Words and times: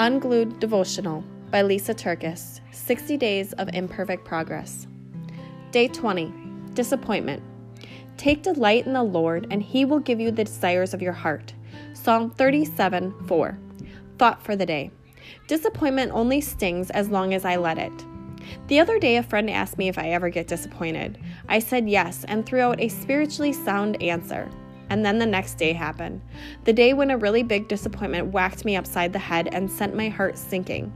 Unglued 0.00 0.60
Devotional 0.60 1.24
by 1.50 1.60
Lysa 1.60 1.92
TerKeurst 1.92 2.60
60 2.70 3.16
Days 3.16 3.52
of 3.54 3.68
Imperfect 3.74 4.24
Progress. 4.24 4.86
Day 5.72 5.88
20 5.88 6.32
Disappointment. 6.72 7.42
Take 8.16 8.44
delight 8.44 8.86
in 8.86 8.92
the 8.92 9.02
Lord, 9.02 9.48
and 9.50 9.60
he 9.60 9.84
will 9.84 9.98
give 9.98 10.20
you 10.20 10.30
the 10.30 10.44
desires 10.44 10.94
of 10.94 11.02
your 11.02 11.12
heart. 11.12 11.52
Psalm 11.94 12.30
37 12.30 13.26
4. 13.26 13.58
Thought 14.18 14.40
for 14.40 14.54
the 14.54 14.66
day 14.66 14.92
Disappointment 15.48 16.12
only 16.12 16.40
stings 16.40 16.90
as 16.90 17.08
long 17.08 17.34
as 17.34 17.44
I 17.44 17.56
let 17.56 17.76
it. 17.76 18.04
The 18.68 18.78
other 18.78 19.00
day, 19.00 19.16
a 19.16 19.22
friend 19.24 19.50
asked 19.50 19.78
me 19.78 19.88
if 19.88 19.98
I 19.98 20.10
ever 20.10 20.28
get 20.28 20.46
disappointed. 20.46 21.18
I 21.48 21.58
said 21.58 21.88
yes 21.88 22.24
and 22.28 22.46
threw 22.46 22.60
out 22.60 22.80
a 22.80 22.88
spiritually 22.88 23.52
sound 23.52 24.00
answer. 24.00 24.48
And 24.90 25.04
then 25.04 25.18
the 25.18 25.26
next 25.26 25.54
day 25.54 25.72
happened. 25.72 26.20
The 26.64 26.72
day 26.72 26.94
when 26.94 27.10
a 27.10 27.18
really 27.18 27.42
big 27.42 27.68
disappointment 27.68 28.32
whacked 28.32 28.64
me 28.64 28.76
upside 28.76 29.12
the 29.12 29.18
head 29.18 29.48
and 29.52 29.70
sent 29.70 29.94
my 29.94 30.08
heart 30.08 30.38
sinking. 30.38 30.92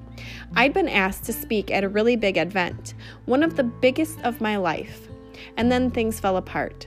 I'd 0.56 0.72
been 0.72 0.88
asked 0.88 1.24
to 1.24 1.32
speak 1.32 1.70
at 1.70 1.84
a 1.84 1.88
really 1.88 2.16
big 2.16 2.38
event, 2.38 2.94
one 3.26 3.42
of 3.42 3.56
the 3.56 3.64
biggest 3.64 4.20
of 4.20 4.40
my 4.40 4.56
life. 4.56 5.08
And 5.56 5.70
then 5.70 5.90
things 5.90 6.20
fell 6.20 6.36
apart. 6.36 6.86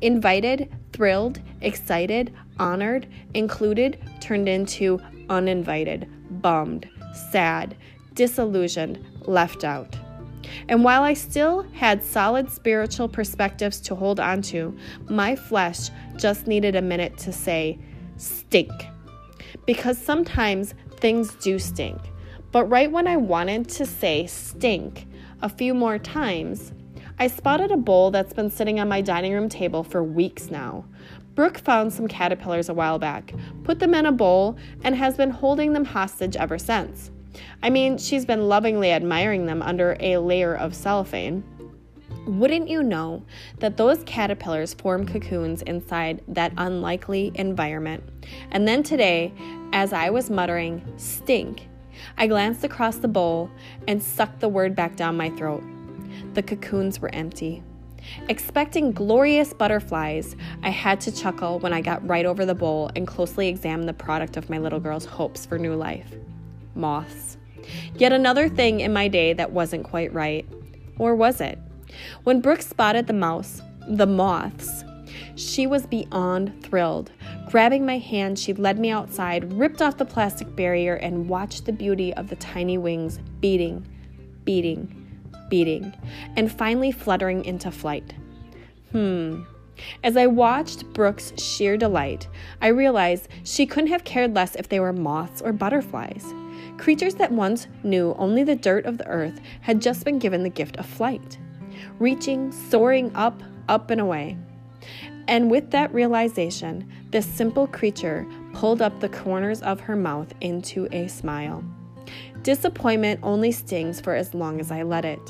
Invited, 0.00 0.72
thrilled, 0.92 1.40
excited, 1.60 2.32
honored, 2.58 3.08
included 3.34 3.98
turned 4.20 4.48
into 4.48 5.00
uninvited, 5.28 6.08
bummed, 6.40 6.88
sad, 7.30 7.76
disillusioned, 8.14 9.04
left 9.22 9.64
out. 9.64 9.97
And 10.68 10.84
while 10.84 11.02
I 11.02 11.14
still 11.14 11.62
had 11.72 12.02
solid 12.02 12.50
spiritual 12.50 13.08
perspectives 13.08 13.80
to 13.82 13.94
hold 13.94 14.20
on 14.20 14.42
to, 14.42 14.76
my 15.08 15.36
flesh 15.36 15.90
just 16.16 16.46
needed 16.46 16.76
a 16.76 16.82
minute 16.82 17.16
to 17.18 17.32
say, 17.32 17.78
stink. 18.16 18.72
Because 19.66 19.98
sometimes 19.98 20.74
things 20.96 21.34
do 21.36 21.58
stink. 21.58 22.00
But 22.50 22.64
right 22.66 22.90
when 22.90 23.06
I 23.06 23.16
wanted 23.16 23.68
to 23.70 23.86
say 23.86 24.26
stink 24.26 25.06
a 25.42 25.48
few 25.48 25.74
more 25.74 25.98
times, 25.98 26.72
I 27.18 27.26
spotted 27.26 27.70
a 27.70 27.76
bowl 27.76 28.10
that's 28.10 28.32
been 28.32 28.50
sitting 28.50 28.78
on 28.80 28.88
my 28.88 29.00
dining 29.00 29.32
room 29.32 29.48
table 29.48 29.82
for 29.82 30.02
weeks 30.02 30.50
now. 30.50 30.84
Brooke 31.34 31.58
found 31.58 31.92
some 31.92 32.08
caterpillars 32.08 32.68
a 32.68 32.74
while 32.74 32.98
back, 32.98 33.32
put 33.64 33.78
them 33.78 33.94
in 33.94 34.06
a 34.06 34.12
bowl, 34.12 34.56
and 34.82 34.94
has 34.94 35.16
been 35.16 35.30
holding 35.30 35.72
them 35.72 35.84
hostage 35.84 36.36
ever 36.36 36.58
since. 36.58 37.10
I 37.62 37.70
mean, 37.70 37.98
she's 37.98 38.24
been 38.24 38.48
lovingly 38.48 38.92
admiring 38.92 39.46
them 39.46 39.62
under 39.62 39.96
a 40.00 40.18
layer 40.18 40.54
of 40.54 40.74
cellophane. 40.74 41.42
Wouldn't 42.26 42.68
you 42.68 42.82
know 42.82 43.24
that 43.58 43.76
those 43.76 44.02
caterpillars 44.04 44.74
form 44.74 45.06
cocoons 45.06 45.62
inside 45.62 46.22
that 46.28 46.52
unlikely 46.56 47.32
environment? 47.34 48.04
And 48.50 48.68
then 48.68 48.82
today, 48.82 49.32
as 49.72 49.92
I 49.92 50.10
was 50.10 50.30
muttering, 50.30 50.82
stink, 50.98 51.68
I 52.16 52.26
glanced 52.26 52.64
across 52.64 52.96
the 52.98 53.08
bowl 53.08 53.50
and 53.86 54.02
sucked 54.02 54.40
the 54.40 54.48
word 54.48 54.76
back 54.76 54.94
down 54.94 55.16
my 55.16 55.30
throat. 55.30 55.64
The 56.34 56.42
cocoons 56.42 57.00
were 57.00 57.12
empty. 57.14 57.62
Expecting 58.28 58.92
glorious 58.92 59.52
butterflies, 59.52 60.36
I 60.62 60.70
had 60.70 61.00
to 61.02 61.12
chuckle 61.12 61.58
when 61.58 61.72
I 61.72 61.80
got 61.80 62.06
right 62.06 62.26
over 62.26 62.46
the 62.46 62.54
bowl 62.54 62.90
and 62.94 63.06
closely 63.06 63.48
examined 63.48 63.88
the 63.88 63.94
product 63.94 64.36
of 64.36 64.48
my 64.48 64.58
little 64.58 64.80
girl's 64.80 65.04
hopes 65.04 65.44
for 65.44 65.58
new 65.58 65.74
life 65.74 66.14
moths. 66.74 67.36
Yet 67.96 68.12
another 68.12 68.48
thing 68.48 68.80
in 68.80 68.92
my 68.92 69.08
day 69.08 69.32
that 69.32 69.52
wasn't 69.52 69.84
quite 69.84 70.12
right. 70.12 70.46
Or 70.98 71.14
was 71.14 71.40
it? 71.40 71.58
When 72.24 72.40
Brooke 72.40 72.62
spotted 72.62 73.06
the 73.06 73.12
mouse, 73.12 73.62
the 73.88 74.06
moths, 74.06 74.84
she 75.34 75.66
was 75.66 75.86
beyond 75.86 76.62
thrilled. 76.62 77.10
Grabbing 77.50 77.86
my 77.86 77.98
hand, 77.98 78.38
she 78.38 78.52
led 78.52 78.78
me 78.78 78.90
outside, 78.90 79.52
ripped 79.52 79.80
off 79.80 79.96
the 79.96 80.04
plastic 80.04 80.54
barrier, 80.54 80.94
and 80.94 81.28
watched 81.28 81.64
the 81.64 81.72
beauty 81.72 82.12
of 82.14 82.28
the 82.28 82.36
tiny 82.36 82.76
wings 82.76 83.20
beating, 83.40 83.86
beating, 84.44 85.20
beating, 85.48 85.94
and 86.36 86.50
finally 86.50 86.92
fluttering 86.92 87.44
into 87.44 87.70
flight. 87.70 88.14
Hmm. 88.92 89.42
As 90.02 90.16
I 90.16 90.26
watched 90.26 90.92
Brooke's 90.92 91.32
sheer 91.40 91.76
delight, 91.76 92.28
I 92.60 92.68
realized 92.68 93.28
she 93.44 93.66
couldn't 93.66 93.90
have 93.90 94.04
cared 94.04 94.34
less 94.34 94.54
if 94.56 94.68
they 94.68 94.80
were 94.80 94.92
moths 94.92 95.42
or 95.42 95.52
butterflies. 95.52 96.24
Creatures 96.78 97.14
that 97.16 97.32
once 97.32 97.66
knew 97.82 98.14
only 98.18 98.44
the 98.44 98.54
dirt 98.54 98.86
of 98.86 98.98
the 98.98 99.06
earth 99.06 99.40
had 99.60 99.80
just 99.80 100.04
been 100.04 100.18
given 100.18 100.42
the 100.42 100.48
gift 100.48 100.76
of 100.76 100.86
flight, 100.86 101.38
reaching, 101.98 102.52
soaring 102.52 103.14
up, 103.14 103.42
up 103.68 103.90
and 103.90 104.00
away. 104.00 104.36
And 105.26 105.50
with 105.50 105.70
that 105.72 105.92
realization, 105.92 106.90
this 107.10 107.26
simple 107.26 107.66
creature 107.66 108.26
pulled 108.54 108.80
up 108.80 108.98
the 109.00 109.08
corners 109.08 109.60
of 109.62 109.80
her 109.80 109.96
mouth 109.96 110.32
into 110.40 110.88
a 110.90 111.08
smile. 111.08 111.62
Disappointment 112.42 113.20
only 113.22 113.52
stings 113.52 114.00
for 114.00 114.14
as 114.14 114.32
long 114.32 114.60
as 114.60 114.70
I 114.70 114.82
let 114.82 115.04
it. 115.04 115.20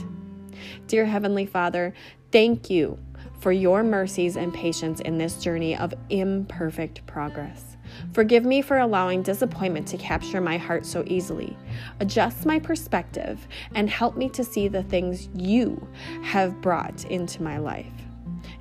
Dear 0.87 1.05
Heavenly 1.05 1.47
Father, 1.47 1.95
thank 2.31 2.71
you 2.71 2.99
for 3.39 3.53
your 3.53 3.83
mercies 3.83 4.37
and 4.37 4.53
patience 4.53 5.01
in 5.01 5.19
this 5.19 5.43
journey 5.43 5.77
of 5.77 5.95
imperfect 6.11 7.07
progress. 7.07 7.77
Forgive 8.13 8.45
me 8.45 8.63
for 8.63 8.79
allowing 8.79 9.23
disappointment 9.23 9.87
to 9.89 9.97
capture 9.97 10.41
my 10.41 10.57
heart 10.57 10.85
so 10.85 11.05
easily. 11.07 11.57
Adjust 12.01 12.45
my 12.47 12.59
perspective 12.59 13.47
and 13.75 13.89
help 13.89 14.17
me 14.17 14.29
to 14.31 14.45
see 14.45 14.69
the 14.69 14.83
things 14.83 15.29
you 15.35 15.89
have 16.23 16.61
brought 16.61 17.05
into 17.07 17.43
my 17.43 17.59
life. 17.59 17.87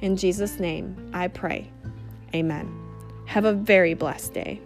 In 0.02 0.16
Jesus' 0.16 0.60
name, 0.60 1.12
I 1.14 1.28
pray. 1.28 1.70
Amen. 2.34 2.72
Have 3.26 3.46
a 3.46 3.54
very 3.54 3.94
blessed 3.94 4.34
day. 4.34 4.62